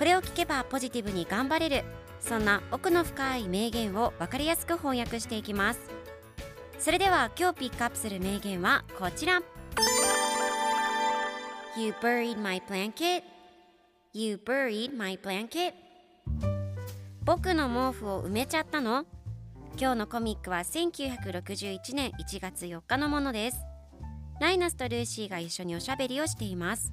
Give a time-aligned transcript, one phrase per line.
[0.00, 1.84] これを聞けばポジティブに頑張れる。
[2.20, 5.90] そんな奥の深い名言を分かりやすく翻訳していきます。
[6.78, 9.42] それでは今日ピックアップする名言はこちら。
[11.76, 13.24] You buried my blanket.
[14.14, 15.74] You buried my blanket.
[17.22, 19.04] 僕の毛布を埋めちゃったの？
[19.78, 23.58] 今日のコミックは1961年1月4日のものです。
[24.40, 26.90] ライナスとルーシーが一緒におしゃべりをしています。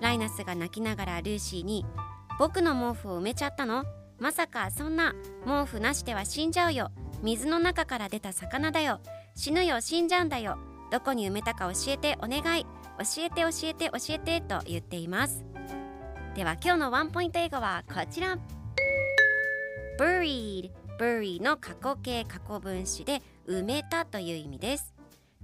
[0.00, 1.86] ライナスが泣きながらルーシーに
[2.38, 3.84] 僕の毛布を埋めちゃったの。
[4.18, 6.90] まさかそんな毛布なしでは死んじゃうよ。
[7.22, 9.00] 水の中から出た魚だよ。
[9.34, 10.58] 死ぬよ死んじゃうんだよ。
[10.90, 12.64] どこに埋めたか教えてお願い。
[12.98, 15.44] 教えて教えて教えてと言っています。
[16.34, 18.38] では今日のワンポイント英語はこちら。
[19.98, 24.95] buried bury の過去形過去分詞で埋めたという意味です。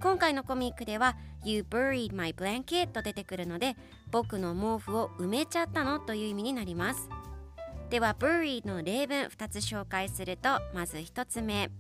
[0.03, 3.77] 今回のコミックでは You buried my blanket と出てくるので
[4.11, 7.09] 僕の毛布を埋めちゃったのという意味になります。
[7.89, 11.71] では bury の例文2つ紹介するとまず1つ目。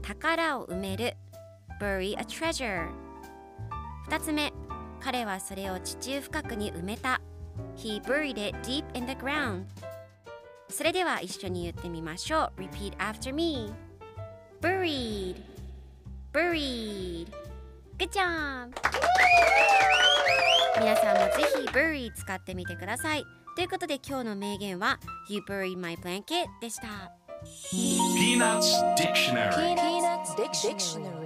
[0.00, 1.16] 宝を埋める。
[1.78, 2.88] bury a treasure
[4.08, 4.50] 2つ目。
[5.00, 7.20] 彼はそれを地中深くに埋めた。
[7.76, 9.66] He buried it deep in the ground
[10.68, 12.62] それでは一緒に言ってみましょう。
[12.62, 13.70] Repeat after me
[14.62, 15.53] Buried
[16.34, 17.28] Buried
[17.96, 18.74] Good job
[20.80, 23.24] 皆さんもぜひ Buried 使ってみてください
[23.54, 27.12] ということで今日の名言は You buried my blanket でした
[27.72, 31.23] Peanuts Dictionary Peanuts Dictionary.